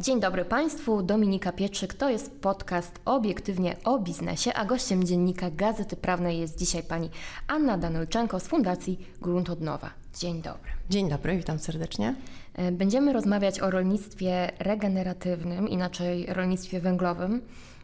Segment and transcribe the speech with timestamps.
[0.00, 5.96] Dzień dobry Państwu, Dominika Pietrzyk, to jest podcast obiektywnie o biznesie, a gościem dziennika Gazety
[5.96, 7.10] Prawnej jest dzisiaj pani
[7.46, 9.90] Anna Danylczenko z Fundacji Grunt od Nowa.
[10.14, 10.70] Dzień dobry.
[10.90, 12.14] Dzień dobry, witam serdecznie.
[12.54, 17.42] E, będziemy rozmawiać o rolnictwie regeneratywnym, inaczej rolnictwie węglowym.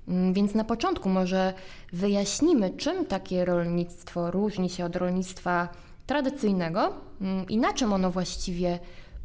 [0.09, 1.53] Mm, więc na początku może
[1.93, 5.69] wyjaśnimy, czym takie rolnictwo różni się od rolnictwa
[6.07, 8.79] tradycyjnego mm, i na czym ono właściwie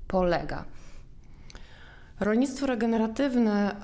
[0.08, 0.66] polega.
[2.21, 3.75] Rolnictwo regeneratywne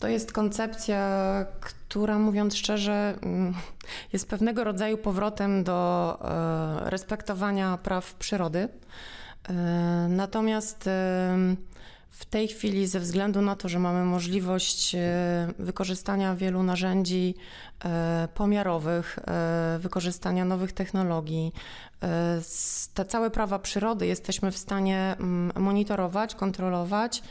[0.00, 3.54] to jest koncepcja, która mówiąc szczerze, mm,
[4.12, 6.18] jest pewnego rodzaju powrotem do
[6.86, 8.68] e, respektowania praw przyrody.
[9.48, 9.52] E,
[10.10, 10.84] natomiast
[12.10, 14.98] w tej chwili, ze względu na to, że mamy możliwość e,
[15.58, 17.34] wykorzystania wielu narzędzi
[18.34, 19.18] pomiarowych,
[19.78, 21.52] wykorzystania nowych technologii,
[22.94, 27.22] te całe prawa przyrody jesteśmy w stanie mm, monitorować, kontrolować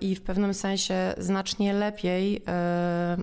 [0.00, 2.42] i w pewnym sensie znacznie lepiej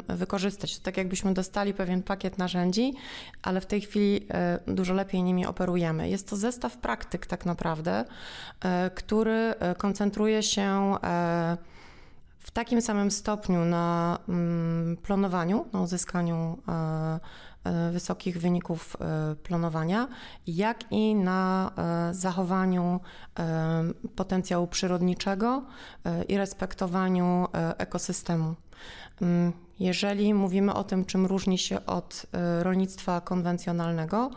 [0.07, 0.77] wykorzystać.
[0.77, 2.93] To tak jakbyśmy dostali pewien pakiet narzędzi,
[3.41, 4.27] ale w tej chwili
[4.67, 6.09] dużo lepiej nimi operujemy.
[6.09, 8.05] Jest to zestaw praktyk tak naprawdę,
[8.95, 11.57] który koncentruje się E,
[12.39, 17.19] w takim samym stopniu na mm, plonowaniu, na uzyskaniu e, e,
[17.91, 18.97] wysokich wyników
[19.43, 20.07] planowania,
[20.47, 21.71] jak i na
[22.11, 22.99] zachowaniu
[24.15, 25.63] potencjału przyrodniczego
[26.27, 28.55] i respektowaniu ekosystemu.
[29.21, 32.25] Mm, jeżeli mówimy o tym, czym różni się od
[32.61, 34.31] rolnictwa konwencjonalnego,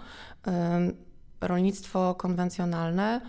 [1.41, 3.21] rolnictwo konwencjonalne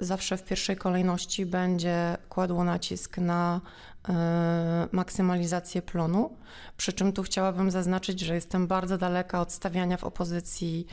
[0.00, 3.60] zawsze w pierwszej kolejności będzie kładło nacisk na
[4.08, 6.36] e, maksymalizację plonu.
[6.76, 10.86] Przy czym tu chciałabym zaznaczyć, że jestem bardzo daleka od stawiania w opozycji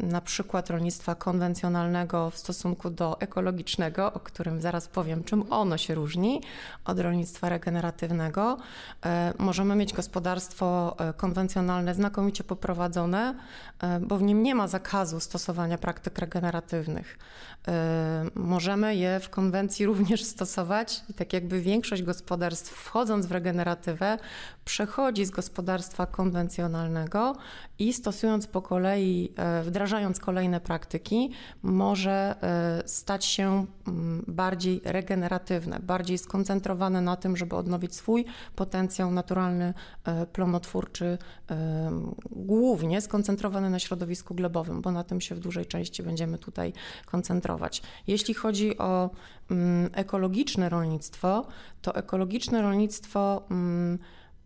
[0.00, 5.94] na przykład rolnictwa konwencjonalnego w stosunku do ekologicznego, o którym zaraz powiem, czym ono się
[5.94, 6.40] różni
[6.84, 8.58] od rolnictwa regeneratywnego.
[9.04, 13.34] E, możemy mieć gospodarstwo konwencjonalne znakomicie poprowadzone,
[14.00, 17.18] bo w nim nie ma zakazu stosowania praktyk regeneratywnych.
[18.34, 24.18] Możemy je w konwencji również stosować i tak jakby większość gospodarstw wchodząc w regeneratywę
[24.64, 27.36] przechodzi z gospodarstwa konwencjonalnego
[27.78, 28.99] i stosując po kolei,
[29.36, 31.30] e, wdrażając kolejne praktyki,
[31.62, 38.24] może e, stać się mm, bardziej regeneratywne, bardziej skoncentrowane na tym, żeby odnowić swój
[38.56, 39.74] potencjał naturalny,
[40.04, 41.18] e, plonotwórczy,
[42.30, 46.72] głównie skoncentrowany na środowisku glebowym, bo na tym się w dużej części będziemy tutaj
[47.06, 47.82] koncentrować.
[48.06, 49.10] Jeśli chodzi o
[49.50, 51.46] mm, ekologiczne rolnictwo,
[51.82, 53.98] to ekologiczne rolnictwo mm,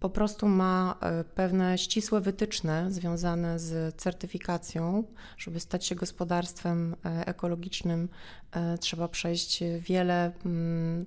[0.05, 5.05] po prostu ma e, pewne ścisłe wytyczne związane z certyfikacją.
[5.39, 8.09] Żeby stać się gospodarstwem e, ekologicznym,
[8.53, 11.07] e, trzeba przejść wiele mm,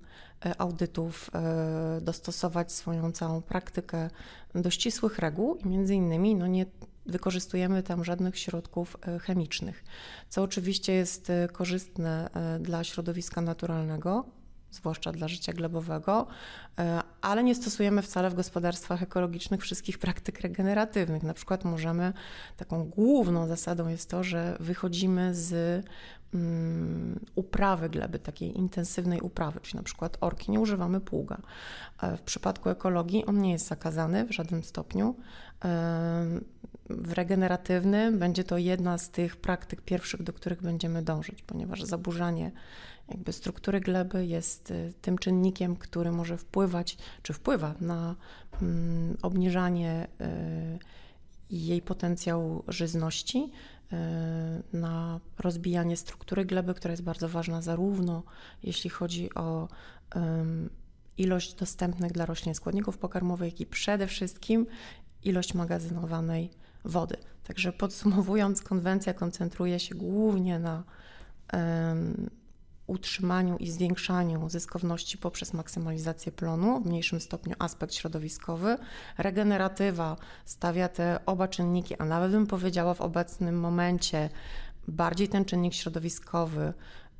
[0.57, 1.31] audytów,
[2.01, 4.09] dostosować swoją całą praktykę
[4.55, 6.65] do ścisłych reguł i między innymi no nie
[7.05, 9.83] wykorzystujemy tam żadnych środków chemicznych,
[10.29, 12.29] co oczywiście jest korzystne
[12.59, 14.25] dla środowiska naturalnego,
[14.71, 16.27] zwłaszcza dla życia glebowego,
[16.79, 21.23] e, ale nie stosujemy wcale w gospodarstwach ekologicznych wszystkich praktyk regeneratywnych.
[21.23, 22.13] Na przykład możemy,
[22.57, 25.85] taką główną zasadą jest to, że wychodzimy z
[26.33, 31.37] um, uprawy gleby, takiej intensywnej uprawy, czyli na przykład orki, nie używamy pługa.
[32.01, 35.15] E, w przypadku ekologii on nie jest zakazany w żadnym stopniu.
[35.65, 36.39] E,
[36.89, 42.51] w regeneratywnym będzie to jedna z tych praktyk pierwszych, do których będziemy dążyć, ponieważ zaburzanie
[43.09, 48.15] jakby struktury gleby jest y, tym czynnikiem, który może wpływać, czy wpływa na
[48.61, 50.79] mm, obniżanie y,
[51.49, 53.51] jej potencjału żyzności,
[53.93, 58.23] y, na rozbijanie struktury gleby, która jest bardzo ważna zarówno
[58.63, 59.67] jeśli chodzi o
[61.17, 64.65] ilość dostępnych dla roślin składników pokarmowych, jak i przede wszystkim
[65.23, 66.49] ilość magazynowanej
[66.85, 67.17] wody.
[67.43, 70.83] Także podsumowując, konwencja koncentruje się głównie na
[72.87, 78.77] utrzymaniu i zwiększaniu zyskowności poprzez maksymalizację plonu, w mniejszym stopniu aspekt środowiskowy.
[79.17, 84.29] Regeneratywa stawia te oba czynniki, a nawet bym powiedziała w obecnym momencie
[84.87, 86.73] bardziej ten czynnik środowiskowy.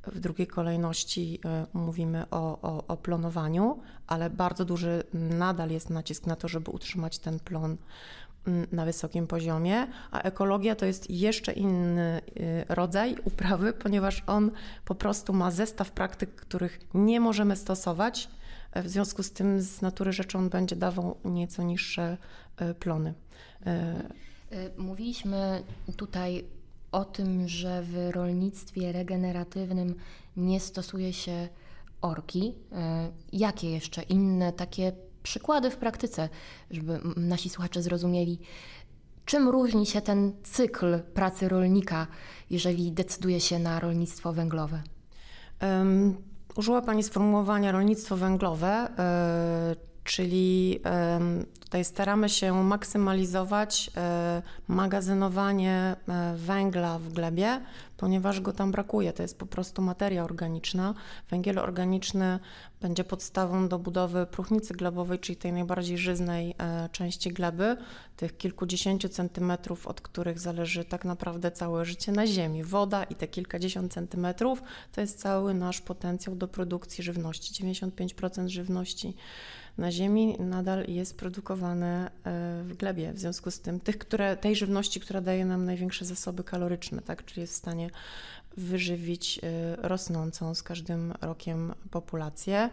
[0.08, 6.26] W drugiej kolejności e, mówimy o, o, o plonowaniu, ale bardzo duży nadal jest nacisk
[6.26, 7.78] na to, żeby utrzymać ten plon
[8.72, 14.52] na wysokim poziomie, a ekologia to jest jeszcze inny y, rodzaj uprawy, ponieważ on
[14.86, 18.30] po prostu ma zestaw praktyk, których nie możemy stosować.
[18.72, 22.18] E, w związku z tym z natury rzeczy on będzie dawał nieco niższe
[22.58, 23.14] e, plony.
[23.66, 23.96] E,
[24.78, 25.64] mówiliśmy
[25.98, 26.46] tutaj
[26.92, 29.96] o tym, że w rolnictwie regeneratywnym
[30.38, 31.50] nie stosuje się
[32.02, 32.54] orki.
[33.34, 34.92] Jakie jeszcze inne takie
[35.28, 36.30] przykłady w praktyce,
[36.72, 38.40] żeby nasi słuchacze zrozumieli,
[39.26, 42.08] czym różni się ten cykl pracy rolnika,
[42.50, 44.82] jeżeli decyduje się na rolnictwo węglowe?
[45.62, 46.18] Um,
[46.56, 48.90] użyła Pani sformułowania rolnictwo węglowe,
[49.70, 49.76] yy,
[50.08, 50.80] czyli
[51.60, 55.96] tutaj staramy się maksymalizować yy, magazynowanie
[56.36, 57.62] węgla w glebie,
[57.98, 59.14] ponieważ go tam brakuje.
[59.14, 60.94] To jest po prostu materia organiczna.
[61.30, 62.40] Węgiel organiczny
[62.82, 67.78] będzie podstawą do budowy próchnicy glebowej, czyli tej najbardziej żyznej e, części gleby,
[68.18, 72.64] tych kilkudziesięciu centymetrów, od których zależy tak naprawdę całe życie na Ziemi.
[72.64, 74.62] Woda i te kilkadziesiąt centymetrów
[74.92, 77.64] to jest cały nasz potencjał do produkcji żywności.
[77.64, 79.16] 95% żywności
[79.78, 82.10] na Ziemi nadal jest produkowane e,
[82.64, 83.14] w glebie.
[83.14, 87.26] W związku z tym tych, które, tej żywności, która daje nam największe zasoby kaloryczne, tak,
[87.26, 87.90] czyli jest w stanie
[88.58, 89.42] wyżywić y,
[89.76, 92.70] rosnącą z każdym rokiem populację.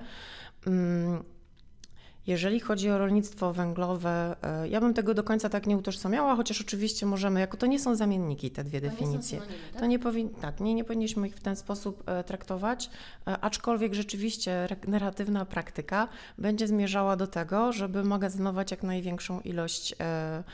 [2.26, 6.60] Jeżeli chodzi o rolnictwo węglowe, y, ja bym tego do końca tak nie utożsamiała, chociaż
[6.60, 9.38] oczywiście możemy, jako to nie są zamienniki te dwie to definicje.
[9.38, 9.80] Nie tak?
[9.80, 12.90] To nie, powin, tak, nie, nie powinniśmy ich w ten sposób e, traktować,
[13.26, 20.44] e, aczkolwiek rzeczywiście regeneratywna praktyka będzie zmierzała do tego, żeby magazynować jak największą ilość e,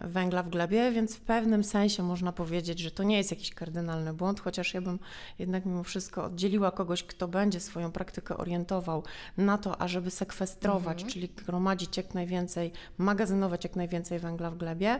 [0.00, 4.14] węgla w glebie, więc w pewnym sensie można powiedzieć, że to nie jest jakiś kardynalny
[4.14, 4.98] błąd, chociaż ja bym
[5.38, 9.02] jednak mimo wszystko oddzieliła kogoś, kto będzie swoją praktykę orientował
[9.36, 11.12] na to, ażeby sekwestrować, mhm.
[11.12, 14.98] czyli gromadzić jak najwięcej, magazynować jak najwięcej węgla w glebie,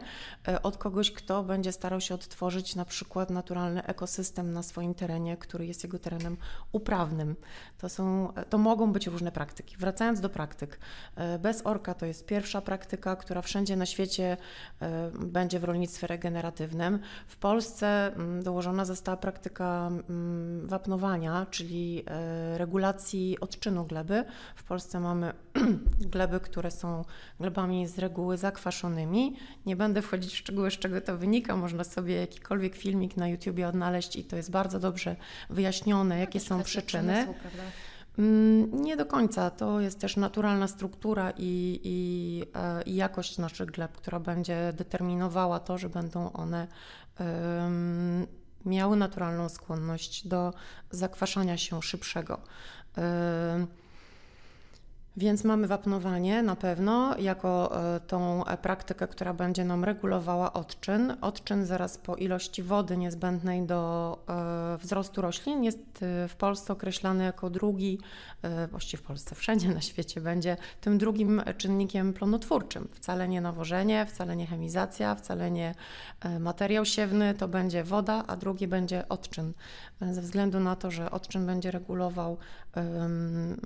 [0.48, 5.36] e, od kogoś, kto będzie starał się odtworzyć na przykład naturalny ekosystem na swoim terenie,
[5.36, 6.36] który jest jego terenem
[6.72, 7.36] uprawnym.
[7.78, 9.76] To, są, to mogą być różne praktyki.
[9.76, 10.78] Wracając do praktyk,
[11.16, 14.36] e, bez orka to jest pierwsza praktyka, która wszędzie wszędzie na świecie
[14.80, 16.98] e, będzie w rolnictwie regeneratywnym.
[17.26, 24.24] W Polsce mm, dołożona została praktyka mm, wapnowania, czyli e, regulacji odczynu gleby.
[24.56, 25.32] W Polsce mamy
[26.12, 27.04] gleby, które są
[27.40, 29.36] glebami z reguły zakwaszonymi.
[29.66, 31.56] Nie będę wchodzić w szczegóły, z czego to wynika.
[31.56, 35.16] Można sobie jakikolwiek filmik na YouTubie odnaleźć i to jest bardzo dobrze
[35.50, 37.26] wyjaśnione, jakie są przyczyny.
[38.72, 39.50] Nie do końca.
[39.50, 45.60] To jest też naturalna struktura i, i, e, i jakość naszych gleb, która będzie determinowała
[45.60, 46.66] to, że będą one
[47.20, 48.26] um,
[48.66, 50.52] miały naturalną skłonność do
[50.90, 52.40] zakwaszania się szybszego.
[52.96, 53.66] Um,
[55.16, 61.16] więc mamy wapnowanie na pewno jako e, tą e, praktykę, która będzie nam regulowała odczyn.
[61.20, 65.78] Odczyn zaraz po ilości wody niezbędnej do e, wzrostu roślin jest
[66.28, 67.98] w Polsce określany jako drugi,
[68.70, 72.88] właściwie w Polsce, wszędzie na świecie będzie tym drugim czynnikiem plonotwórczym.
[72.92, 75.74] Wcale nie nawożenie, wcale nie chemizacja, wcale nie
[76.40, 79.52] materiał siewny, to będzie woda, a drugi będzie odczyn.
[80.00, 82.38] Ze względu na to, że odczyn będzie regulował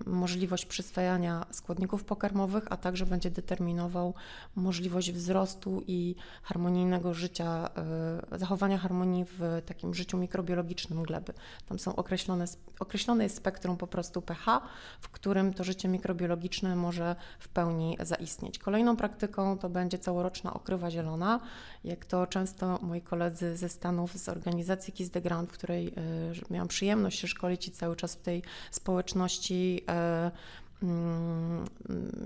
[0.07, 4.15] możliwość przyswajania składników pokarmowych, a także będzie determinował
[4.57, 7.71] możliwość wzrostu i harmonijnego życia,
[8.33, 11.33] e, zachowania harmonii w takim życiu mikrobiologicznym gleby.
[11.69, 12.45] Tam są określone,
[12.81, 14.61] określone jest spektrum po prostu pH,
[15.01, 18.59] w którym to życie mikrobiologiczne może w pełni zaistnieć.
[18.59, 21.41] Kolejną praktyką to będzie całoroczna okrywa zielona,
[21.85, 25.93] jak to często moi koledzy ze Stanów, z organizacji Kiss the Ground, w której y,
[26.51, 30.31] miałam przyjemność się szkolić i cały czas w tej społeczności Mm,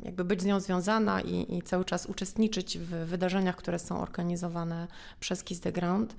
[0.02, 4.88] jakby być z nią związana i, i, cały czas uczestniczyć w wydarzeniach, które są organizowane
[5.20, 6.16] przez Kiss the Ground.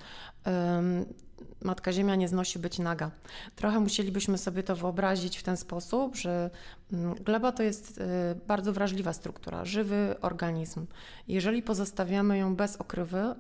[1.64, 3.12] Matka Ziemia nie znosi być naga.
[3.56, 6.50] Trochę musielibyśmy sobie to wyobrazić w ten sposób, że
[6.94, 8.02] mm, gleba to jest y,
[8.48, 10.86] bardzo wrażliwa struktura, żywy organizm.
[11.28, 13.34] Jeżeli pozostawiamy ją bez okrywy, y,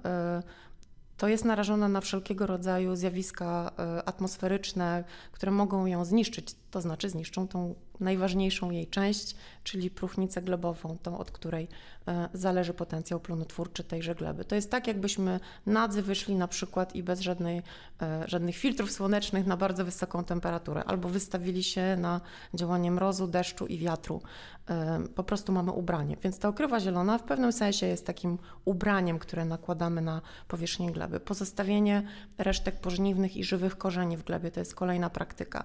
[1.18, 7.10] to jest narażona na wszelkiego rodzaju zjawiska y, atmosferyczne, które mogą ją zniszczyć, to znaczy
[7.10, 11.68] zniszczą tą najważniejszą jej część, czyli próchnicę glebową, tą, od której
[12.08, 14.46] e, zależy potencjał plonotwórczy tejże gleby.
[14.46, 17.62] To jest tak, jakbyśmy nadzy wyszli na przykład i bez żadnej,
[18.02, 22.22] e, żadnych filtrów słonecznych na bardzo wysoką temperaturę, albo wystawili się na
[22.54, 24.22] działanie mrozu, deszczu i wiatru.
[24.70, 26.18] E, po prostu mamy ubranie.
[26.24, 31.20] Więc ta okrywa zielona w pewnym sensie jest takim ubraniem, które nakładamy na powierzchnię gleby.
[31.20, 32.04] Pozostawienie
[32.38, 35.64] resztek pożniwnych i żywych korzeni w glebie to jest kolejna praktyka.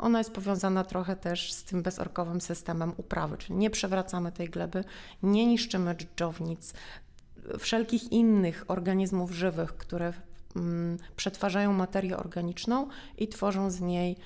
[0.00, 4.84] Ona jest powiązana trochę też z tym bezorkowym systemem uprawy, czyli nie przewracamy tej gleby,
[5.22, 6.74] nie niszczymy dżdżownic,
[7.58, 10.12] wszelkich innych organizmów żywych, które
[10.56, 14.16] mm, przetwarzają materię organiczną i tworzą z niej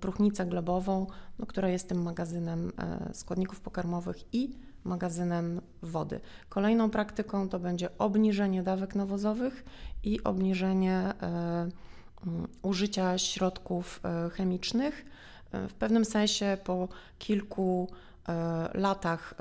[0.00, 1.06] próchnicę glebową,
[1.38, 6.20] no, która jest tym magazynem e, składników pokarmowych i magazynem wody.
[6.48, 9.64] Kolejną praktyką to będzie obniżenie dawek nawozowych
[10.02, 11.68] i obniżenie e,
[12.62, 15.04] użycia środków e, chemicznych
[15.68, 17.88] w pewnym sensie po kilku
[18.74, 19.34] latach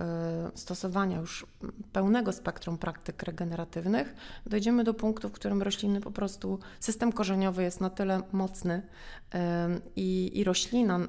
[0.56, 1.46] stosowania już
[1.94, 4.16] pełnego spektrum praktyk regeneratywnych
[4.46, 8.82] dojdziemy do punktu, w którym rośliny po prostu, system korzeniowy jest na tyle mocny
[9.96, 11.00] i, i roślina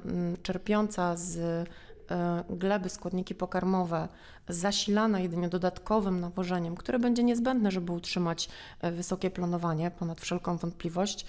[0.43, 1.69] czerpiąca z
[2.11, 4.07] E, gleby, składniki pokarmowe,
[4.49, 8.49] zasilana jedynie dodatkowym nawożeniem, które będzie niezbędne, żeby utrzymać
[8.81, 11.25] e, wysokie planowanie, ponad wszelką wątpliwość,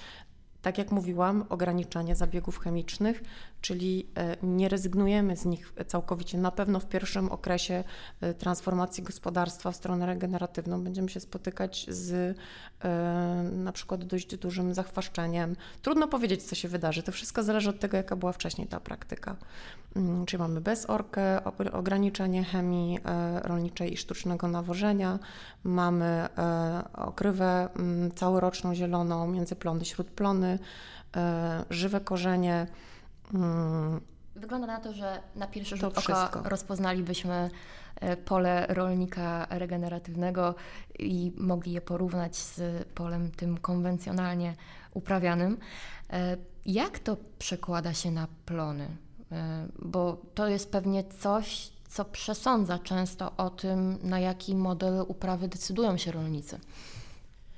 [0.66, 3.22] tak jak mówiłam, ograniczenie zabiegów chemicznych,
[3.60, 6.38] czyli e, nie rezygnujemy z nich całkowicie.
[6.38, 7.84] Na pewno w pierwszym okresie
[8.20, 12.38] e, transformacji gospodarstwa w stronę regeneratywną będziemy się spotykać z
[12.84, 15.56] e, na przykład dość dużym zachwaszczeniem.
[15.82, 17.02] Trudno powiedzieć, co się wydarzy.
[17.02, 19.36] To wszystko zależy od tego, jaka była wcześniej ta praktyka.
[19.96, 22.98] Mm, czyli mamy bezorkę, ograniczenie chemii
[23.42, 25.18] rolniczej i sztucznego nawożenia,
[25.64, 26.28] mamy
[26.92, 30.55] okrywę mm, całoroczną zieloną, międzyplony, śródplony,
[31.70, 32.66] żywe korzenie,
[33.32, 34.00] Hmm.
[34.36, 37.50] Wygląda na to, że na pierwszy rzut oka rozpoznalibyśmy
[38.00, 40.54] e, pole rolnika regeneratywnego
[40.98, 44.54] i mogli je porównać z polem tym konwencjonalnie
[44.94, 45.58] uprawianym.
[46.10, 46.36] E,
[46.66, 48.88] jak to przekłada się na plony?
[49.32, 55.48] E, bo to jest pewnie coś, co przesądza często o tym, na jaki model uprawy
[55.48, 56.60] decydują się rolnicy.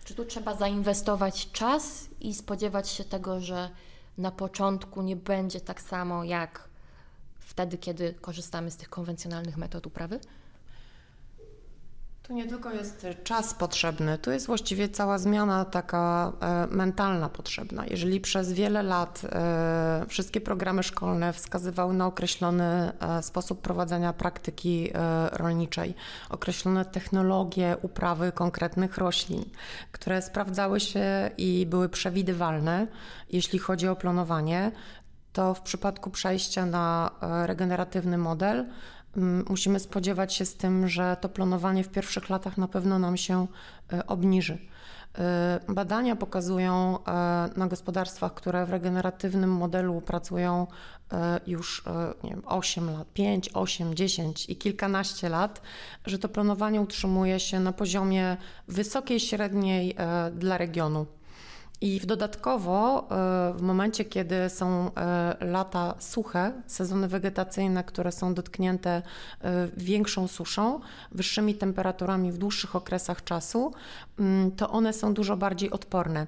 [0.09, 3.71] Czy tu trzeba zainwestować czas i spodziewać się tego, że
[4.19, 6.69] na początku nie będzie tak samo jak
[7.39, 10.21] wtedy, kiedy korzystamy z tych konwencjonalnych metod uprawy?
[12.29, 17.87] Tu nie tylko jest czas potrzebny, tu jest właściwie cała zmiana taka e, mentalna potrzebna.
[17.87, 24.91] Jeżeli przez wiele lat e, wszystkie programy szkolne wskazywały na określony e, sposób prowadzenia praktyki
[25.33, 25.95] rolniczej,
[26.31, 29.45] określone technologie uprawy konkretnych roślin,
[29.93, 32.87] które sprawdzały się i były przewidywalne,
[33.31, 34.73] jeśli chodzi o planowanie,
[35.33, 37.11] to w przypadku przejścia na
[37.47, 38.67] regeneratywny model
[39.49, 43.47] musimy spodziewać się z tym, że to planowanie w pierwszych latach na pewno nam się
[43.93, 44.59] e, obniży.
[45.19, 50.67] E, badania pokazują e, na gospodarstwach, które w regeneratywnym modelu pracują
[51.47, 51.85] już
[52.25, 55.63] nie wiem, 8 lat, 5, 8, 10 i kilkanaście lat,
[56.07, 58.37] że to planowanie utrzymuje się na poziomie
[58.69, 59.97] wysokiej średniej
[60.33, 61.07] dla regionu.
[61.81, 68.35] I w dodatkowo e, w momencie, kiedy są e, lata suche, sezony wegetacyjne, które są
[68.35, 69.03] dotknięte
[69.41, 70.81] e, większą suszą,
[71.13, 73.73] wyższymi temperaturami w dłuższych okresach czasu,
[74.19, 76.27] mm, to one są dużo bardziej odporne.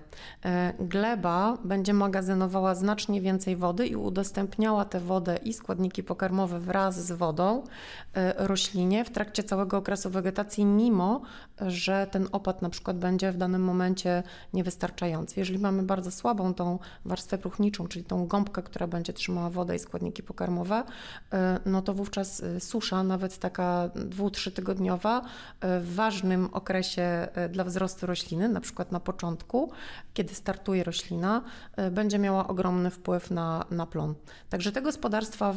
[0.81, 7.13] Gleba będzie magazynowała znacznie więcej wody i udostępniała tę wodę i składniki pokarmowe wraz z
[7.13, 7.63] wodą
[8.37, 11.21] roślinie w trakcie całego okresu wegetacji, mimo
[11.67, 16.79] że ten opad na przykład będzie w danym momencie niewystarczający jeżeli mamy bardzo słabą tą
[17.05, 20.85] warstwę próchniczą, czyli tą gąbkę, która będzie trzymała wodę i składniki pokarmowe,
[21.33, 25.23] e, no to wówczas e, susza, nawet taka dwu, trzytygodniowa,
[25.61, 29.71] e, w ważnym okresie dla wzrostu rośliny, na przykład na początku,
[30.15, 31.43] kiedy startuje roślina,
[31.91, 34.15] będzie miała ogromny wpływ na, na plon.
[34.49, 35.55] Także te gospodarstwa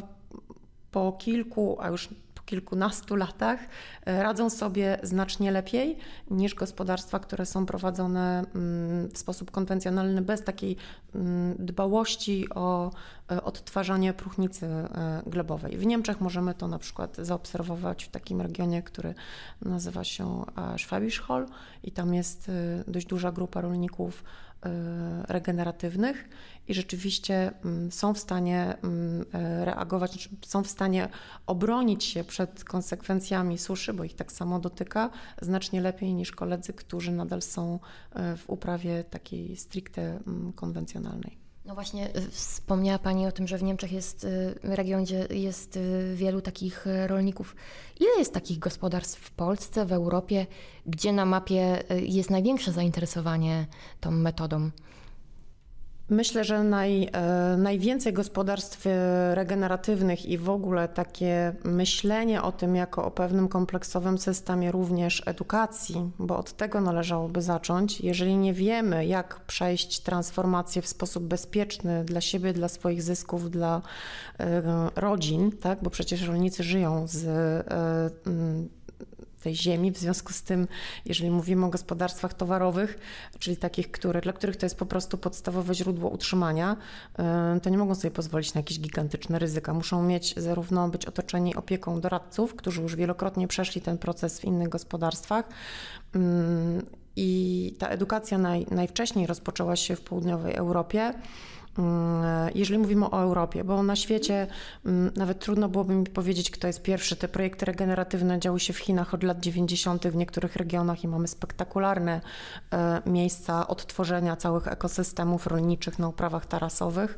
[0.91, 2.09] po kilku, a już
[2.45, 3.59] kilkunastu latach
[4.05, 5.97] e, radzą sobie znacznie lepiej
[6.31, 10.77] niż gospodarstwa, które są prowadzone mm, w sposób konwencjonalny, bez takiej
[11.15, 12.91] mm, dbałości o
[13.31, 15.77] e, odtwarzanie próchnicy e, glebowej.
[15.77, 19.13] W Niemczech możemy to na przykład zaobserwować w takim regionie, który
[19.61, 20.45] nazywa się
[20.77, 21.45] Schwabisch Hall
[21.83, 22.51] i tam jest
[22.87, 24.23] dość duża grupa rolników
[25.27, 26.29] regeneratywnych
[26.67, 31.09] i rzeczywiście mm, są w stanie mm, e, reagować, znaczy są w stanie
[31.45, 35.09] obronić się przed konsekwencjami suszy, bo ich tak samo dotyka,
[35.41, 37.79] znacznie lepiej niż koledzy, którzy nadal są
[38.11, 41.42] e, w uprawie takiej stricte mm, konwencjonalnej.
[41.65, 44.27] No właśnie, e, wspomniała Pani o tym, że w Niemczech jest
[44.63, 45.79] region, gdzie jest
[46.13, 47.55] wielu takich rolników.
[47.99, 50.45] Ile jest takich gospodarstw w Polsce, w Europie,
[50.85, 53.67] gdzie na mapie jest największe zainteresowanie
[54.01, 54.71] tą metodą?
[56.13, 62.75] Myślę, że naj, e, najwięcej gospodarstw e, regeneratywnych i w ogóle takie myślenie o tym
[62.75, 68.01] jako o pewnym kompleksowym systemie również edukacji, bo od tego należałoby zacząć.
[68.01, 73.81] Jeżeli nie wiemy, jak przejść transformację w sposób bezpieczny dla siebie, dla swoich zysków, dla
[74.39, 74.61] e,
[74.95, 75.79] rodzin, tak?
[75.83, 77.25] bo przecież rolnicy żyją z
[79.43, 79.91] tej ziemi.
[79.91, 80.67] W związku z tym,
[81.05, 82.99] jeżeli mówimy o gospodarstwach towarowych,
[83.39, 86.77] czyli takich, które, dla których to jest po prostu podstawowe źródło utrzymania,
[87.57, 89.73] y, to nie mogą sobie pozwolić na jakieś gigantyczne ryzyka.
[89.73, 94.69] Muszą mieć zarówno być otoczeni opieką doradców, którzy już wielokrotnie przeszli ten proces w innych
[94.69, 95.49] gospodarstwach.
[96.15, 96.85] Mm,
[97.15, 101.13] I ta edukacja naj, najwcześniej rozpoczęła się w południowej Europie.
[101.77, 104.47] Mm, jeżeli mówimy o Europie, bo na świecie
[104.85, 107.15] mm, nawet trudno byłoby mi powiedzieć, kto jest pierwszy.
[107.15, 110.07] Te projekty regeneratywne działy się w Chinach od lat 90.
[110.07, 112.21] w niektórych regionach i mamy spektakularne
[112.71, 117.17] e, miejsca odtworzenia całych ekosystemów rolniczych na uprawach tarasowych.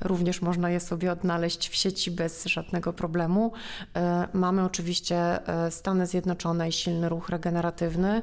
[0.00, 3.52] Również można je sobie odnaleźć w sieci bez żadnego problemu.
[3.96, 8.22] E, mamy oczywiście e, Stany Zjednoczone i silny ruch regeneratywny,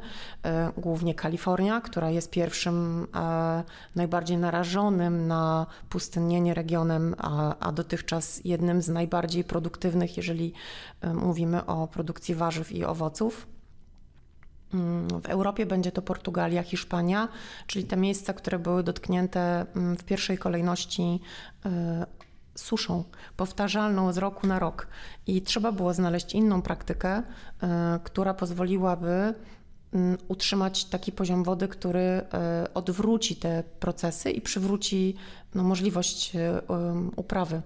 [0.78, 3.08] głównie Kalifornia, która jest pierwszym
[3.96, 10.54] najbardziej narażonym na pustynnienie regionem, a, a dotychczas jednym z najbardziej produktywnych, jeżeli
[11.01, 13.48] e, mówimy o produkcji warzyw i owoców.
[14.74, 17.28] Mm, w Europie będzie to Portugalia, Hiszpania,
[17.68, 21.20] czyli te miejsca, które były dotknięte mm, w pierwszej kolejności
[21.66, 22.06] e,
[22.56, 23.04] suszą,
[23.38, 24.88] powtarzalną z roku na rok.
[25.28, 27.24] I trzeba było znaleźć inną praktykę,
[27.63, 29.34] e, która pozwoliłaby
[30.27, 32.24] utrzymać taki poziom wody, który e,
[32.74, 35.15] odwróci te procesy i przywróci
[35.55, 36.62] no, możliwość e,
[37.15, 37.62] uprawy.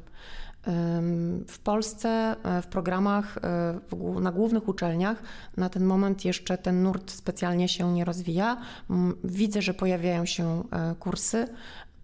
[1.48, 3.39] W Polsce e, w programach
[4.22, 5.24] na głównych uczelniach
[5.58, 8.58] na ten moment jeszcze ten nurt specjalnie się nie rozwija.
[9.24, 10.63] Widzę, że pojawiają się
[11.00, 11.48] kursy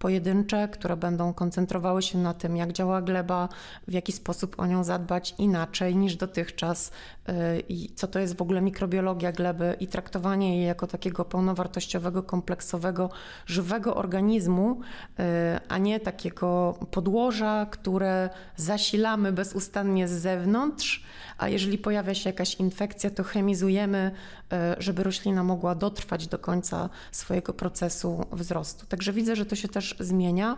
[0.01, 3.49] pojedyncze, które będą koncentrowały się na tym, jak działa gleba,
[3.87, 6.91] w jaki sposób o nią zadbać inaczej niż dotychczas
[7.29, 7.33] y,
[7.69, 13.09] i co to jest w ogóle mikrobiologia gleby i traktowanie jej jako takiego pełnowartościowego, kompleksowego,
[13.45, 15.23] żywego organizmu, y,
[15.67, 21.03] a nie takiego podłoża, które zasilamy bezustannie z zewnątrz,
[21.41, 24.11] a jeżeli pojawia się jakaś infekcja, to chemizujemy,
[24.51, 28.85] e, żeby roślina mogła dotrwać do końca swojego procesu wzrostu.
[28.85, 30.57] Także widzę, że to się też zmienia.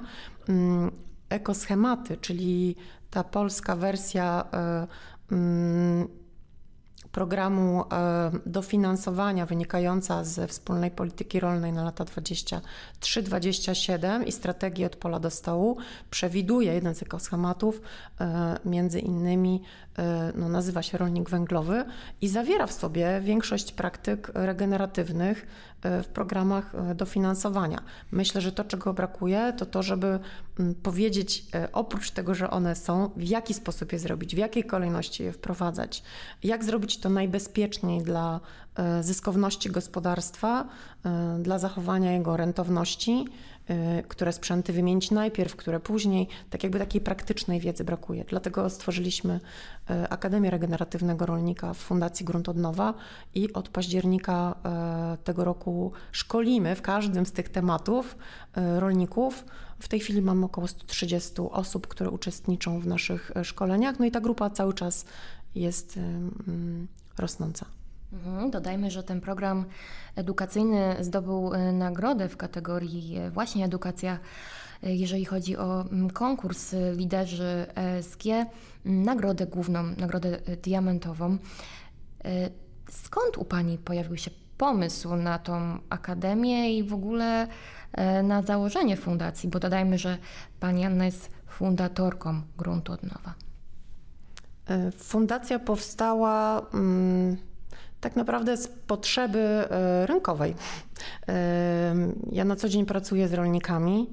[0.50, 0.92] Mm,
[1.30, 2.76] ekoschematy, czyli
[3.10, 4.88] ta polska wersja e,
[5.32, 6.08] mm,
[7.12, 7.86] programu e,
[8.46, 15.78] dofinansowania wynikająca ze wspólnej polityki rolnej na lata 23-27 i strategii od pola do stołu
[16.10, 17.82] przewiduje jeden z ekoschematów,
[18.22, 19.62] e, między innymi
[20.36, 21.86] no, nazywa się rolnik węglowy
[22.22, 25.48] i zawiera w sobie większość praktyk regeneratywnych
[25.84, 27.84] w programach dofinansowania.
[28.12, 30.20] Myślę, że to, czego brakuje, to to, żeby
[30.84, 35.32] powiedzieć, oprócz tego, że one są, w jaki sposób je zrobić, w jakiej kolejności je
[35.32, 36.04] wprowadzać,
[36.44, 38.40] jak zrobić to najbezpieczniej dla
[39.02, 40.68] zyskowności gospodarstwa,
[41.06, 43.26] e, dla zachowania jego rentowności,
[43.68, 46.28] e, które sprzęty wymienić najpierw, które później.
[46.50, 48.26] Tak jakby takiej praktycznej wiedzy brakuje.
[48.28, 49.40] Dlatego stworzyliśmy
[50.10, 52.94] Akademię Regeneratywnego Rolnika w Fundacji Grunt Odnowa
[53.36, 54.56] i od października
[55.24, 58.18] tego roku szkolimy w każdym z tych tematów
[58.56, 59.46] rolników.
[59.80, 64.22] W tej chwili mamy około 130 osób, które uczestniczą w naszych szkoleniach, no i ta
[64.22, 65.06] grupa cały czas
[65.56, 66.00] jest
[67.18, 67.66] rosnąca.
[68.14, 69.66] Mhm, dodajmy, że ten program
[70.16, 74.20] edukacyjny zdobył e, nagrodę w kategorii e, właśnie edukacja,
[74.84, 78.24] e, jeżeli chodzi o mm, konkurs liderzy ESG,
[78.86, 81.38] nagrodę główną, nagrodę diamentową.
[82.90, 87.48] Skąd u Pani pojawił się pomysł na tą akademię i w ogóle
[88.24, 89.50] na założenie fundacji?
[89.50, 90.18] Bo dodajmy, że
[90.60, 93.34] Pani Anna jest fundatorką Gruntu od Nowa.
[94.68, 97.38] E, fundacja powstała mm,
[98.04, 100.56] tak naprawdę z potrzeby e, rynkowej.
[101.28, 101.96] E,
[102.32, 104.10] ja na co dzień pracuję z rolnikami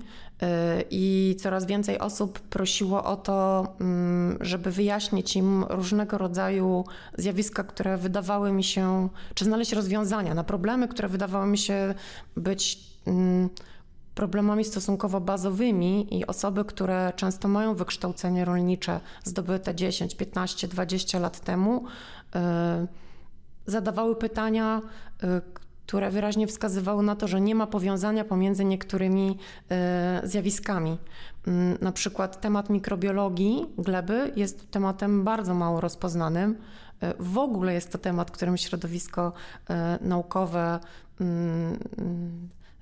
[0.91, 6.85] i coraz więcej osób prosiło o to, mm, żeby wyjaśnić im różnego rodzaju
[7.19, 11.95] zjawiska, które wydawały mi się, czy znaleźć rozwiązania na problemy, które wydawały mi się
[12.37, 13.49] być mm,
[14.15, 21.41] problemami stosunkowo bazowymi i osoby, które często mają wykształcenie rolnicze zdobyte 10, 15, 20 lat
[21.41, 21.85] temu,
[22.35, 22.87] e,
[23.67, 24.83] zadawały pytania,
[25.23, 25.41] e,
[25.87, 29.39] które wyraźnie wskazywały na to, że nie ma powiązania pomiędzy niektórymi
[29.71, 30.99] e, zjawiskami.
[31.47, 36.57] Mm, na przykład temat mikrobiologii gleby jest tematem bardzo mało rozpoznanym.
[37.19, 39.33] W ogóle jest to temat, którym środowisko
[40.01, 40.79] naukowe
[41.21, 41.79] mm,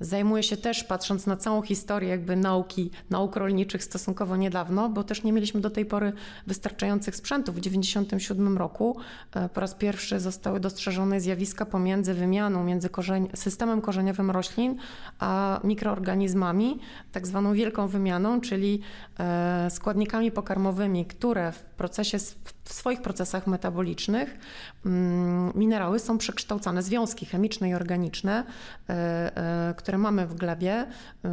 [0.00, 5.22] Zajmuję się też, patrząc na całą historię jakby nauki, nauk rolniczych stosunkowo niedawno, bo też
[5.22, 6.12] nie mieliśmy do tej pory
[6.46, 7.56] wystarczających sprzętów.
[7.56, 8.96] W 1997 roku
[9.34, 14.76] e, po raz pierwszy zostały dostrzeżone zjawiska pomiędzy wymianą, między korzeń, systemem korzeniowym roślin
[15.18, 16.78] a mikroorganizmami,
[17.12, 18.80] tak zwaną wielką wymianą, czyli
[19.18, 24.38] e, składnikami pokarmowymi, które w procesie, w swoich procesach metabolicznych
[24.86, 28.44] mm, minerały są przekształcane, związki chemiczne i organiczne,
[28.88, 30.86] e, które mamy w glebie,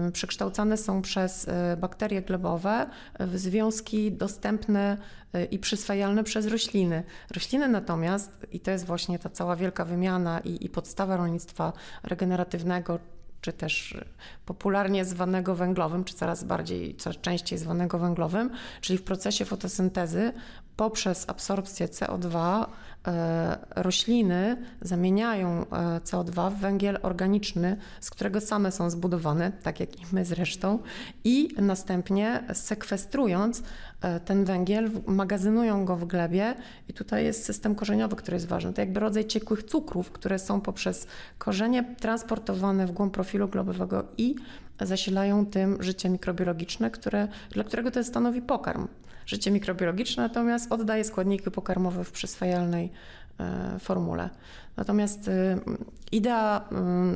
[0.07, 4.97] y, przekształcane są przez bakterie glebowe w związki dostępne
[5.51, 7.03] i przyswajalne przez rośliny.
[7.33, 12.99] Rośliny natomiast, i to jest właśnie ta cała wielka wymiana i, i podstawa rolnictwa regeneratywnego,
[13.45, 13.97] czy też
[14.45, 18.49] popularnie zwanego węglowym, czy coraz bardziej, coraz częściej zwanego węglowym,
[18.81, 20.33] czyli w procesie fotosyntezy
[20.75, 22.65] poprzez absorpcję CO2 e,
[23.75, 25.65] rośliny zamieniają e,
[25.99, 30.79] CO2 w węgiel organiczny, z którego same są zbudowane, tak jak i my zresztą,
[31.23, 33.63] i następnie sekwestrując
[34.01, 36.55] e, ten węgiel, magazynują go w glebie
[36.89, 38.73] i tutaj jest system korzeniowy, który jest ważny.
[38.73, 44.35] To jakby rodzaj ciekłych cukrów, które są poprzez korzenie transportowane w głąb profilu globowego i
[44.81, 48.87] zasilają tym życie mikrobiologiczne, które, dla którego to stanowi pokarm
[49.25, 52.91] życie mikrobiologiczne, natomiast oddaje składniki pokarmowe w przyswajalnej
[53.39, 54.29] e, formule.
[54.77, 55.59] Natomiast y,
[56.11, 56.61] idea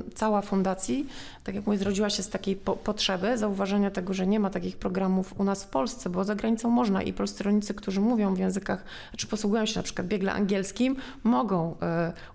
[0.08, 1.08] y, cała fundacji,
[1.44, 4.78] tak jak mówię, zrodziła się z takiej po potrzeby zauważenia tego, że nie ma takich
[4.78, 8.40] programów u nas w Polsce, bo za granicą można i polscy rolnicy, którzy mówią w
[8.40, 8.84] językach,
[9.18, 11.76] czy posługują się na przykład biegle angielskim, mogą y,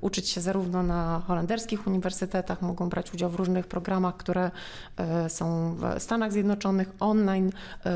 [0.00, 4.50] uczyć się zarówno na holenderskich uniwersytetach, mogą brać udział w różnych programach, które
[5.28, 7.50] są w Stanach Zjednoczonych, online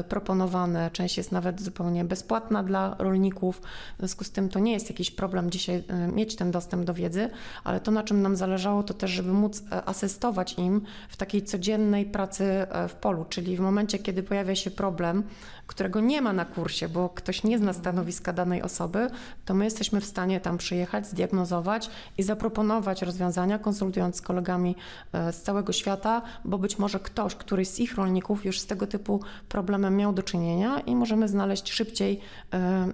[0.09, 0.91] proponowane.
[0.91, 3.63] Część jest nawet zupełnie bezpłatna dla rolników.
[3.97, 7.18] W związku z tym to nie jest jakiś problem dzisiaj mieć ten dostęp do wiedzy
[7.19, 11.17] wiedzy, ale to, na czym nam zależało, to też, żeby móc e, asystować im w
[11.17, 15.23] takiej codziennej pracy e, w polu, czyli w momencie, kiedy pojawia się problem,
[15.67, 19.11] którego nie ma na kursie, bo ktoś nie zna stanowiska danej osoby,
[19.45, 24.77] to my jesteśmy w stanie tam przyjechać, zdiagnozować i zaproponować rozwiązania, konsultując z kolegami
[25.13, 28.87] e, z całego świata, bo być może ktoś, któryś z ich rolników już z tego
[28.87, 32.21] typu problemem miał do czynienia i możemy znaleźć szybciej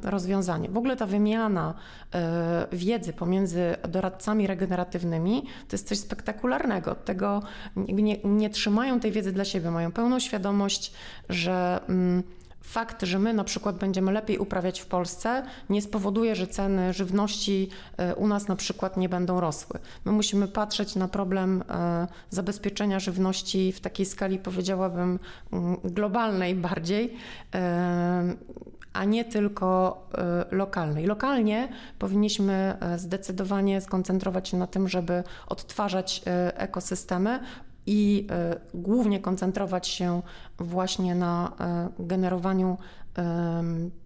[0.02, 0.68] rozwiązanie.
[0.68, 1.74] W ogóle ta wymiana
[2.72, 6.94] wiedzy pomiędzy doradcami, doradcami regeneratywnymi, to jest coś spektakularnego.
[6.94, 7.42] Tego
[7.76, 10.92] nie, nie trzymają tej wiedzy dla siebie, mają pełną świadomość,
[11.28, 11.80] że.
[11.88, 12.22] Mm,
[12.66, 17.68] fakt, że my na przykład będziemy lepiej uprawiać w Polsce, nie spowoduje, że ceny żywności
[17.96, 19.80] e, u nas na przykład nie będą rosły.
[20.04, 25.18] My musimy patrzeć na problem e, zabezpieczenia żywności w takiej skali, powiedziałabym,
[25.52, 27.16] mm, globalnej bardziej
[27.54, 28.34] e,
[28.94, 29.98] a nie tylko
[30.52, 31.06] y, lokalnej.
[31.06, 37.40] Lokalnie powinniśmy y, zdecydowanie skoncentrować się na tym, żeby odtwarzać y, ekosystemy
[37.86, 38.26] i
[38.74, 40.22] głównie koncentrować się
[40.58, 41.52] właśnie na
[41.98, 42.78] generowaniu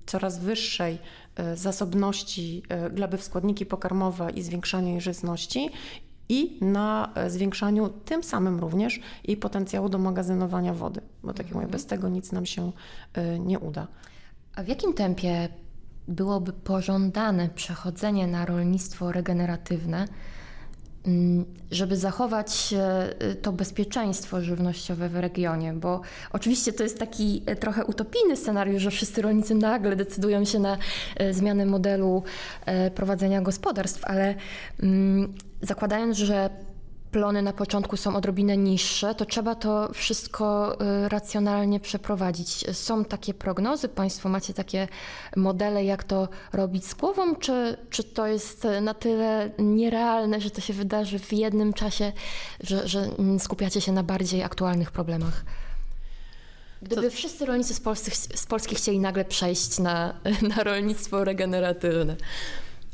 [0.06, 0.98] coraz wyższej
[1.54, 5.70] zasobności gleby w składniki pokarmowe i zwiększaniu jej żyzności
[6.28, 11.66] i na zwiększaniu tym samym również jej potencjału do magazynowania wody, bo tak jak mówię,
[11.66, 12.72] bez tego nic nam się
[13.38, 13.86] nie uda.
[14.58, 15.48] A w jakim tempie
[16.08, 20.08] byłoby pożądane przechodzenie na rolnictwo regeneratywne,
[21.06, 26.00] mm, żeby zachować e, to bezpieczeństwo żywnościowe w regionie, bo
[26.32, 30.78] oczywiście to jest taki e, trochę utopijny scenariusz, że wszyscy rolnicy nagle decydują się na
[31.16, 32.22] e, zmianę modelu
[32.94, 34.34] prowadzenia gospodarstw, ale
[34.82, 36.50] mm, zakładając, że
[37.10, 42.76] plony na początku są odrobinę niższe, to trzeba to wszystko y, racjonalnie przeprowadzić.
[42.76, 44.88] Są takie prognozy, Państwo macie takie
[45.36, 50.60] modele, jak to robić z głową, czy, czy to jest na tyle nierealne, że to
[50.60, 52.12] się wydarzy w jednym czasie,
[52.60, 55.44] że, że skupiacie się na bardziej aktualnych problemach?
[56.82, 57.10] Gdyby to...
[57.10, 60.14] wszyscy rolnicy z Polski, z Polski chcieli nagle przejść na,
[60.56, 62.16] na rolnictwo regeneratywne.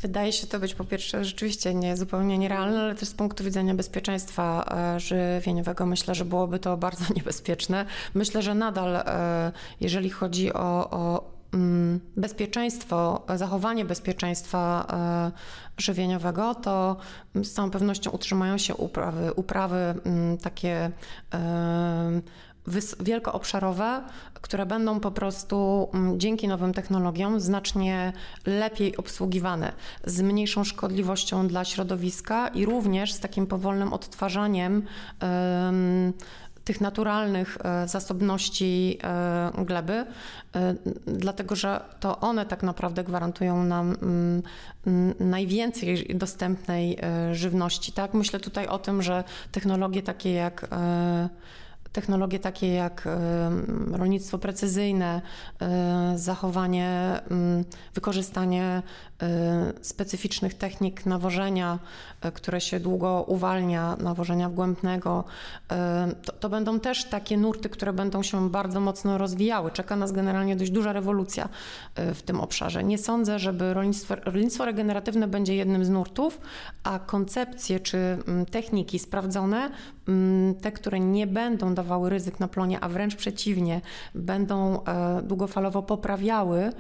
[0.05, 3.75] Wydaje się to być po pierwsze rzeczywiście nie, zupełnie nierealne, ale też z punktu widzenia
[3.75, 4.65] bezpieczeństwa
[4.97, 7.87] e, żywieniowego myślę, że byłoby to bardzo niebezpieczne.
[8.15, 16.97] Myślę, że nadal, e, jeżeli chodzi o, o mm, bezpieczeństwo, zachowanie bezpieczeństwa e, żywieniowego, to
[17.35, 20.91] z całą pewnością utrzymają się uprawy, uprawy mm, takie
[23.01, 24.03] wielkoobszarowe,
[24.35, 28.13] które będą po prostu mm, dzięki nowym technologiom znacznie
[28.47, 29.73] lepiej obsługiwane,
[30.05, 34.83] z mniejszą szkodliwością dla środowiska i również z takim powolnym odtwarzaniem
[36.65, 40.07] tych naturalnych e, zasobności e, gleby, e,
[41.07, 44.43] dlatego że to one tak naprawdę gwarantują nam mm,
[45.21, 46.99] najwięcej dostępnej
[47.33, 47.93] żywności.
[47.93, 48.15] Tak?
[48.15, 50.69] Myślę tutaj o tym, że technologie takie jak
[51.95, 53.09] technologie takie jak
[53.93, 55.23] rolnictwo precyzyjne,
[55.61, 57.21] e, zachowanie,
[57.95, 58.83] wykorzystanie
[59.23, 61.79] e, specyficznych technik nawożenia,
[62.21, 65.25] e, które się długo uwalnia, nawożenia wgłębnego.
[66.25, 69.71] To, to, będą też takie nurty, które będą się bardzo mocno rozwijały.
[69.71, 71.49] Czeka nas generalnie dość duża rewolucja
[71.97, 72.85] w tym obszarze.
[72.85, 76.41] Nie sądzę, żeby rolnictwo, rolnictwo regeneratywne będzie jednym z nurtów,
[76.83, 78.19] a koncepcje czy
[78.51, 79.71] techniki sprawdzone,
[80.61, 83.81] te, które nie będą powodowały ryzyk na plonie, a wręcz przeciwnie,
[84.15, 84.81] będą
[85.23, 86.73] długofalowo poprawiały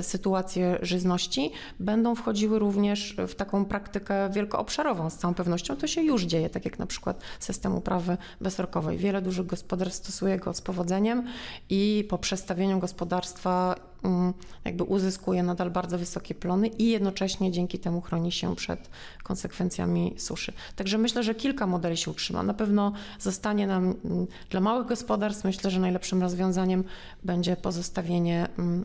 [0.00, 5.10] sytuację żyzności, będą wchodziły również w taką praktykę wielkoobszarową.
[5.10, 8.98] Z całą pewnością to się już dzieje, tak jak na przykład system uprawy bezrokowej.
[8.98, 11.26] Wiele dużych gospodarstw stosuje go z powodzeniem
[11.70, 18.00] i po przestawieniu gospodarstwa mm, jakby uzyskuje nadal bardzo wysokie plony i jednocześnie dzięki temu
[18.00, 18.90] chroni się przed
[19.22, 20.52] konsekwencjami suszy.
[20.76, 22.42] Także myślę, że kilka modeli się utrzyma.
[22.42, 26.84] Na pewno zostanie nam mm, dla małych gospodarstw, myślę, że najlepszym rozwiązaniem
[27.24, 28.84] będzie pozostawienie, mm,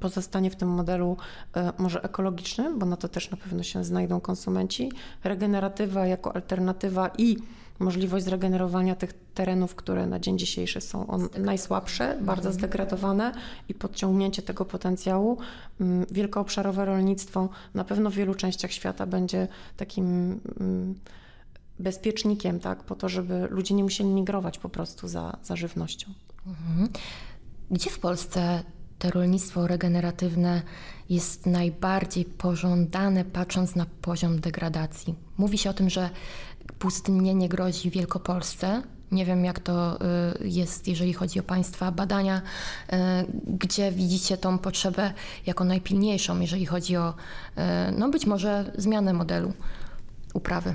[0.00, 1.16] pozostanie w tym modelu
[1.56, 4.92] e, może ekologicznym, bo na to też na pewno się znajdą konsumenci.
[5.24, 7.36] Regeneratywa jako alternatywa i
[7.78, 13.32] możliwość zregenerowania tych terenów, które na dzień dzisiejszy są on najsłabsze, bardzo zdegradowane
[13.68, 15.38] i podciągnięcie tego potencjału.
[15.80, 20.94] Mm, wielkoobszarowe rolnictwo na pewno w wielu częściach świata będzie takim mm,
[21.78, 26.12] bezpiecznikiem, tak, po to, żeby ludzie nie musieli migrować po prostu za, za żywnością.
[26.46, 26.88] Mhm.
[27.70, 28.62] Gdzie w Polsce
[28.98, 30.62] to rolnictwo regeneratywne
[31.10, 35.14] jest najbardziej pożądane, patrząc na poziom degradacji?
[35.38, 36.10] Mówi się o tym, że
[36.78, 38.82] pustynnienie grozi Wielkopolsce.
[39.12, 39.98] Nie wiem, jak to
[40.40, 42.42] y, jest, jeżeli chodzi o Państwa badania,
[42.92, 42.96] y,
[43.46, 45.12] gdzie widzicie tą potrzebę
[45.46, 47.62] jako najpilniejszą, jeżeli chodzi o, y,
[47.98, 49.52] no być może, zmianę modelu
[50.34, 50.72] uprawy.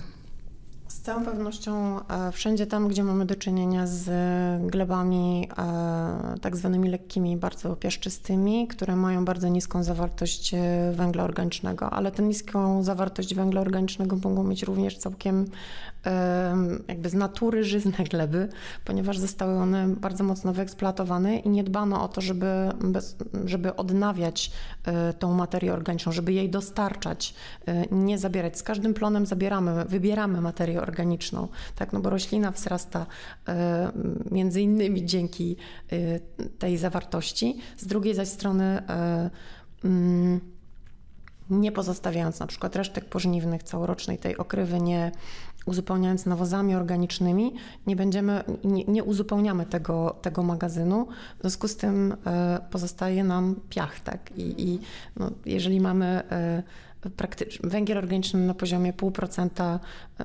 [0.87, 4.11] Z całą pewnością e, wszędzie tam, gdzie mamy do czynienia z
[4.71, 11.89] glebami e, tak zwanymi lekkimi, bardzo piaszczystymi, które mają bardzo niską zawartość e, węgla organicznego,
[11.89, 15.45] ale tę niską zawartość węgla organicznego mogą mieć również całkiem
[16.87, 18.49] jakby z natury żyzne gleby,
[18.85, 22.47] ponieważ zostały one bardzo mocno wyeksploatowane i nie dbano o to, żeby,
[23.45, 24.51] żeby odnawiać
[25.19, 27.33] tą materię organiczną, żeby jej dostarczać,
[27.91, 28.57] nie zabierać.
[28.57, 33.05] Z każdym plonem zabieramy, wybieramy materię organiczną, tak, no bo roślina wzrasta
[33.47, 33.91] e,
[34.31, 35.55] między innymi dzięki
[35.91, 36.19] e,
[36.59, 37.57] tej zawartości.
[37.77, 39.29] Z drugiej zaś strony e,
[39.83, 40.39] mm,
[41.49, 45.11] nie pozostawiając na przykład resztek pożniwnych całorocznej tej okrywy, nie
[45.65, 47.53] uzupełniając nawozami organicznymi,
[47.87, 52.15] nie będziemy, nie, nie uzupełniamy tego, tego magazynu, w związku z tym
[52.71, 54.79] pozostaje nam piach, tak, i, i
[55.15, 56.23] no, jeżeli mamy
[57.63, 59.79] węgiel organiczny na poziomie 0,5%,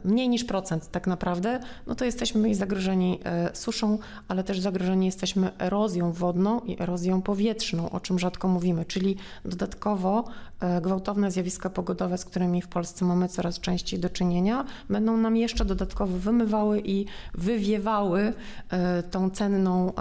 [0.05, 5.51] mniej niż procent tak naprawdę, no to jesteśmy zagrożeni e, suszą, ale też zagrożeni jesteśmy
[5.59, 10.25] erozją wodną i erozją powietrzną, o czym rzadko mówimy, czyli dodatkowo
[10.61, 15.37] e, gwałtowne zjawiska pogodowe, z którymi w Polsce mamy coraz częściej do czynienia, będą nam
[15.37, 18.33] jeszcze dodatkowo wymywały i wywiewały
[18.71, 19.93] e, tą cenną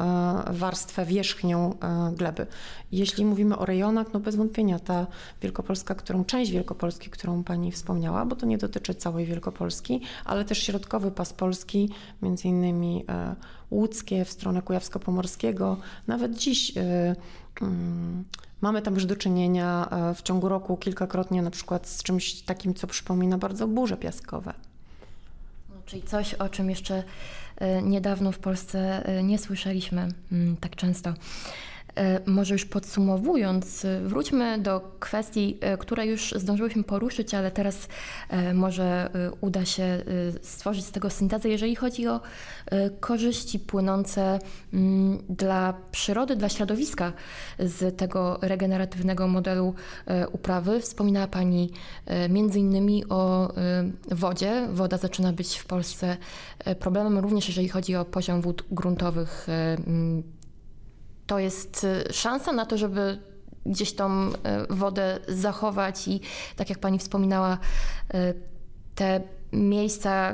[0.51, 1.73] warstwę wierzchnią
[2.13, 2.47] gleby.
[2.91, 5.07] Jeśli mówimy o rejonach, no bez wątpienia ta
[5.41, 6.66] Wielkopolska, którą część Wielkopolski,
[7.09, 11.89] którą Pani wspomniała, bo to nie dotyczy całej Wielkopolski, ale też środkowy pas Polski,
[12.21, 13.35] między innymi e,
[13.71, 15.77] łódzkie w stronę Kujawsko-Pomorskiego.
[16.07, 17.15] Nawet dziś e,
[17.61, 18.25] mm,
[18.61, 22.73] Mamy tam już do czynienia e, w ciągu roku kilkakrotnie na przykład z czymś takim,
[22.73, 24.53] co przypomina bardzo burze piaskowe.
[25.69, 27.03] No, czyli coś, o czym jeszcze
[27.83, 31.13] niedawno w Polsce nie słyszeliśmy mm, tak często.
[31.97, 37.87] E, może już podsumowując, e, wróćmy do kwestii, e, które już zdążyłyśmy poruszyć, ale teraz
[38.53, 39.09] może
[39.41, 40.03] uda się
[40.41, 42.21] stworzyć z tego syntezę, jeżeli chodzi o
[42.99, 44.39] korzyści płynące
[44.73, 47.13] mm, dla przyrody, dla środowiska
[47.59, 49.73] z tego regeneratywnego modelu
[50.31, 50.81] uprawy.
[50.81, 51.71] Wspominała Pani
[52.29, 53.53] między innymi o
[54.11, 54.67] wodzie.
[54.71, 56.17] Woda zaczyna być w Polsce
[56.79, 59.47] problemem również, jeżeli chodzi o poziom wód gruntowych
[61.27, 63.19] to jest y, szansa na to, żeby
[63.65, 64.33] gdzieś tą y,
[64.69, 66.21] wodę zachować i
[66.55, 67.57] tak jak pani wspominała,
[68.13, 68.33] y,
[68.95, 70.33] te miejsca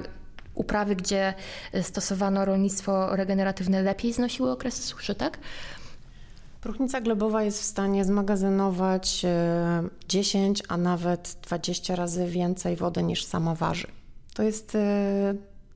[0.55, 1.33] uprawy, gdzie
[1.81, 5.37] stosowano rolnictwo regeneratywne, lepiej znosiły okresy suszy, tak?
[6.61, 9.25] Próchnica glebowa jest w stanie zmagazynować
[10.07, 13.87] 10, a nawet 20 razy więcej wody niż sama waży.
[14.33, 14.77] To jest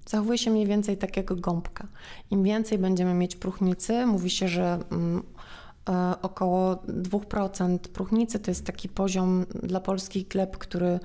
[0.09, 1.87] zachowuje się mniej więcej tak jak gąbka.
[2.31, 5.23] Im więcej będziemy mieć próchnicy, mówi się, że mm,
[5.89, 10.99] e, około 2% próchnicy to jest taki poziom dla polskich gleb, który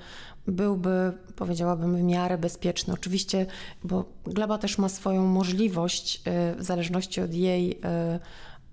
[0.46, 2.94] byłby, powiedziałabym, w miarę bezpieczny.
[2.94, 3.46] Oczywiście,
[3.84, 8.20] bo gleba też ma swoją możliwość, e, w zależności od jej e,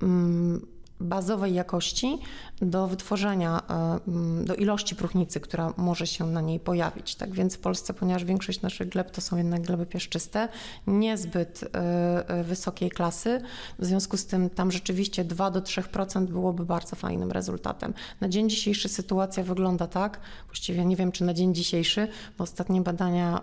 [0.01, 0.65] mm,
[0.99, 2.19] bazowej jakości
[2.61, 7.15] do wytworzenia, e, do ilości próchnicy, która może się na niej pojawić.
[7.15, 10.47] Tak więc w Polsce, ponieważ większość naszych gleb to są jednak gleby piaszczyste,
[10.87, 13.41] niezbyt e, e, wysokiej klasy,
[13.79, 17.93] w związku z tym tam rzeczywiście 2 do 3% byłoby bardzo fajnym rezultatem.
[18.21, 22.07] Na dzień dzisiejszy sytuacja wygląda tak, właściwie nie wiem czy na dzień dzisiejszy,
[22.37, 23.41] bo ostatnie badania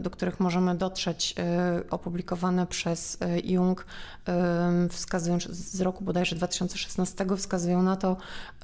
[0.00, 1.34] do których możemy dotrzeć,
[1.90, 3.86] opublikowane przez Jung,
[4.90, 8.16] wskazują z roku bodajże 2016, wskazują na to,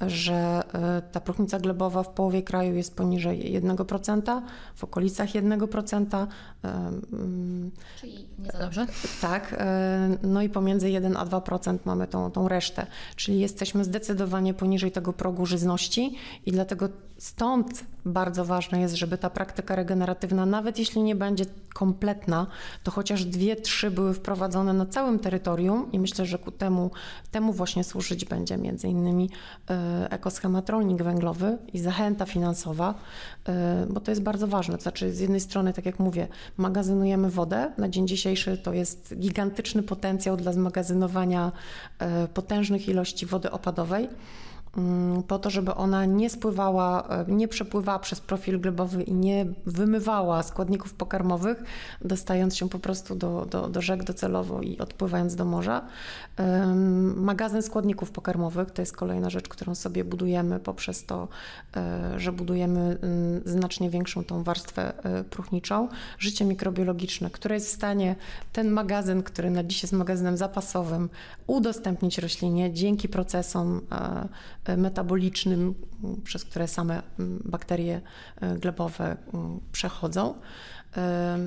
[0.07, 0.63] że
[1.11, 4.41] ta próchnica glebowa w połowie kraju jest poniżej 1%,
[4.75, 6.27] w okolicach 1%.
[7.99, 8.87] Czyli nie za dobrze?
[9.21, 9.55] Tak,
[10.23, 15.13] no i pomiędzy 1 a 2% mamy tą, tą resztę, czyli jesteśmy zdecydowanie poniżej tego
[15.13, 21.15] progu żyzności i dlatego stąd bardzo ważne jest, żeby ta praktyka regeneratywna, nawet jeśli nie
[21.15, 22.47] będzie kompletna,
[22.83, 26.91] to chociaż dwie, trzy były wprowadzone na całym terytorium i myślę, że ku temu,
[27.31, 29.29] temu właśnie służyć będzie między innymi
[29.69, 32.93] e, ekoschemat rolnik węglowy i zachęta finansowa,
[33.47, 34.77] e, bo to jest bardzo ważne.
[34.77, 37.71] To znaczy z jednej strony, tak jak mówię, magazynujemy wodę.
[37.77, 41.51] Na dzień dzisiejszy to jest gigantyczny potencjał dla zmagazynowania
[41.99, 44.09] e, potężnych ilości wody opadowej.
[44.77, 49.45] Mm, po to, żeby ona nie spływała, e, nie przepływała przez profil glebowy i nie
[49.65, 51.63] wymywała składników pokarmowych,
[52.01, 55.81] dostając się po prostu do, do, do rzek docelowo i odpływając do morza.
[57.15, 61.27] Magazyn składników pokarmowych to jest kolejna rzecz, którą sobie budujemy poprzez to,
[61.75, 65.87] e, że budujemy mm, znacznie większą tą warstwę e, próchniczą.
[66.19, 68.15] Życie mikrobiologiczne, które jest w stanie
[68.53, 71.09] ten magazyn, który na dziś jest magazynem zapasowym,
[71.47, 73.81] udostępnić roślinie dzięki procesom
[74.77, 75.75] metabolicznym,
[76.23, 78.01] przez które same mm, bakterie
[78.41, 80.33] e, glebowe mm, przechodzą.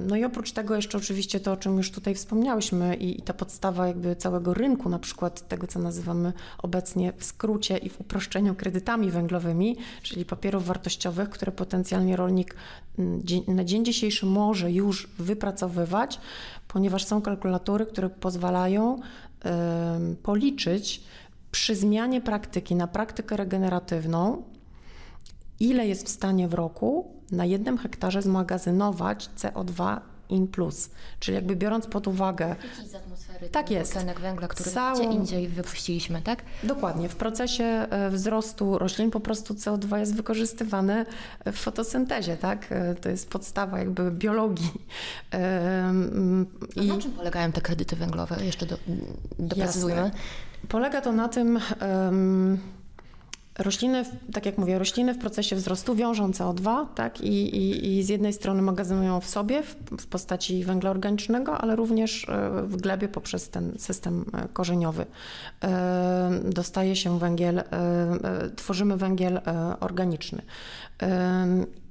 [0.07, 3.35] No i oprócz tego jeszcze oczywiście to, o czym już tutaj wspomniałyśmy i, i, ta
[3.35, 8.54] podstawa jakby całego rynku, na przykład tego, co nazywamy obecnie w skrócie i w uproszczeniu
[8.54, 12.54] kredytami węglowymi, czyli papierów wartościowych, które potencjalnie rolnik
[12.98, 16.20] mm, na dzień dzisiejszy może już wypracowywać,
[16.68, 19.00] ponieważ są kalkulatory, które pozwalają
[20.22, 21.02] policzyć,
[21.50, 24.42] przy zmianie praktyki na praktykę regeneratywną,
[25.61, 30.90] ile jest w stanie w roku na jednym hektarze zmagazynować CO2 in plus.
[31.20, 32.56] Czyli jakby biorąc pod uwagę.
[32.87, 33.92] Z atmosfery tak jest.
[33.92, 34.98] Tlenek węgla, który Całą...
[34.98, 36.42] gdzie indziej wypuściliśmy, tak?
[36.62, 37.08] Dokładnie.
[37.08, 41.06] W procesie e, wzrostu roślin po prostu CO2 jest wykorzystywane
[41.46, 42.72] w fotosyntezie, tak?
[42.72, 44.72] E, to jest podstawa jakby biologii.
[46.76, 46.88] A I...
[46.88, 48.44] na czym polegają te kredyty węglowe?
[48.44, 48.78] Jeszcze do,
[49.38, 50.00] doprecyzujmy.
[50.00, 50.18] Jasne.
[50.68, 52.58] Polega to na tym, um,
[53.58, 58.08] rośliny, tak jak mówię, rośliny w procesie wzrostu wiążą CO2 tak, i, i, i z
[58.08, 63.08] jednej strony magazynują w sobie w, w, postaci węgla organicznego, ale również e, w glebie
[63.08, 65.06] poprzez ten system e, korzeniowy.
[65.64, 67.62] E, dostaje się węgiel,
[68.56, 69.40] tworzymy węgiel
[69.80, 70.42] organiczny.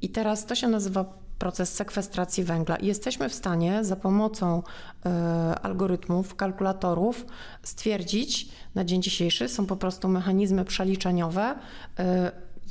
[0.02, 1.06] I teraz to się nazywa
[1.40, 2.76] proces sekwestracji węgla.
[2.76, 5.10] I jesteśmy w stanie za pomocą y,
[5.62, 7.26] algorytmów, kalkulatorów
[7.64, 11.56] stwierdzić na dzień dzisiejszy, są po prostu mechanizmy przeliczeniowe,
[12.00, 12.04] y,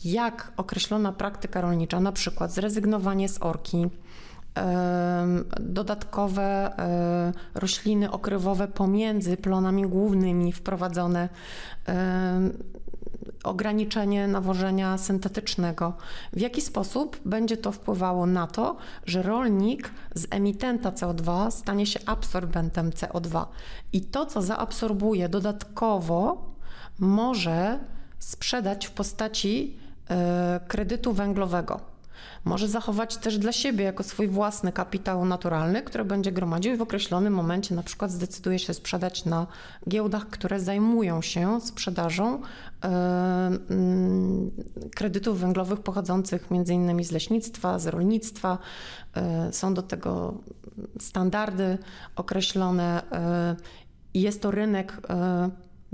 [0.05, 3.87] jak określona praktyka rolnicza, na przykład zrezygnowanie z orki,
[5.61, 6.73] dodatkowe
[7.55, 11.29] rośliny okrywowe pomiędzy plonami głównymi wprowadzone,
[13.47, 15.93] ograniczenie nawożenia syntetycznego.
[16.33, 22.01] W jaki sposób będzie to wpływało na to, że rolnik z emitenta CO2 stanie się
[22.07, 23.47] absorbentem CO2
[23.93, 26.51] i to, co zaabsorbuje dodatkowo,
[26.99, 27.79] może
[28.19, 29.77] sprzedać w postaci
[30.11, 31.96] e, kredytu węglowego
[32.45, 36.83] może zachować też dla siebie jako swój własny kapitał naturalny, który będzie gromadził i w
[36.83, 39.47] określonym momencie na przykład zdecyduje się sprzedać na
[39.89, 42.41] giełdach, które zajmują się sprzedażą
[42.85, 42.89] e,
[43.71, 44.51] mm,
[44.95, 48.59] kredytów węglowych pochodzących między innymi z leśnictwa, z rolnictwa.
[49.17, 50.35] E, są do tego
[51.01, 51.79] standardy
[52.17, 53.57] określone e,
[54.15, 55.01] jest to rynek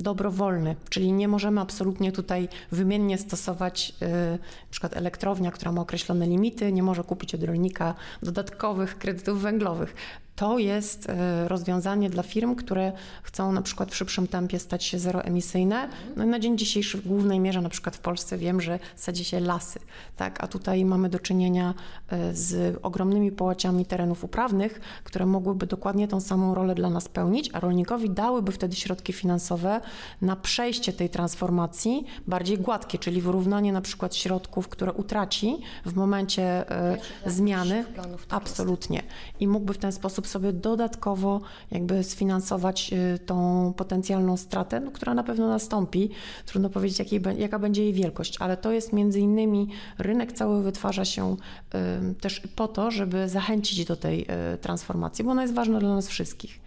[0.02, 4.38] dobrowolny, czyli nie możemy absolutnie tutaj wymiennie stosować yy,
[4.70, 9.94] przykład elektrownia, która ma określone limity, nie może kupić od rolnika dodatkowych kredytów węglowych
[10.36, 12.92] to jest e, rozwiązanie dla firm, które
[13.22, 15.88] chcą na przykład w szybszym tempie stać się zeroemisyjne.
[16.16, 19.24] No i na dzień dzisiejszy w głównej mierze, na przykład w Polsce wiem, że sadzi
[19.24, 19.80] się lasy,
[20.16, 20.44] tak?
[20.44, 21.74] a tutaj mamy do czynienia
[22.08, 27.50] e, z ogromnymi połaciami terenów uprawnych, które mogłyby dokładnie tą samą rolę dla nas pełnić,
[27.52, 29.80] a rolnikowi dałyby wtedy środki finansowe
[30.22, 36.70] na przejście tej transformacji bardziej gładkie, czyli wyrównanie na przykład środków, które utraci w momencie
[36.70, 37.84] e, zmiany.
[38.28, 39.02] Absolutnie.
[39.40, 45.14] I mógłby w ten sposób sobie dodatkowo jakby sfinansować y, tą potencjalną stratę, no, która
[45.14, 46.10] na pewno nastąpi.
[46.46, 49.68] Trudno powiedzieć, jakiej, jaka będzie jej wielkość, ale to jest między innymi
[49.98, 51.36] rynek cały wytwarza się
[51.74, 54.22] y, też po to, żeby zachęcić do tej
[54.54, 56.60] y, transformacji, bo ona jest ważna dla nas wszystkich.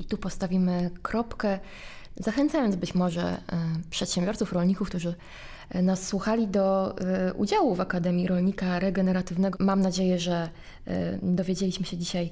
[0.00, 1.58] I tu postawimy kropkę,
[2.16, 3.40] zachęcając być może
[3.90, 5.14] przedsiębiorców, rolników, którzy
[5.74, 6.96] nas słuchali, do
[7.34, 9.58] udziału w Akademii Rolnika Regeneratywnego.
[9.60, 10.48] Mam nadzieję, że
[11.22, 12.30] dowiedzieliśmy się dzisiaj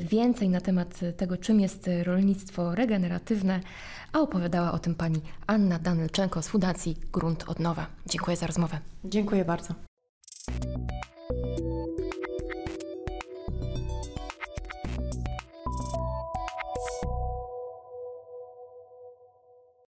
[0.00, 3.60] więcej na temat tego, czym jest rolnictwo regeneratywne,
[4.12, 7.86] a opowiadała o tym pani Anna Danylczenko z Fundacji Grunt od Nowa.
[8.06, 8.78] Dziękuję za rozmowę.
[9.04, 9.74] Dziękuję bardzo.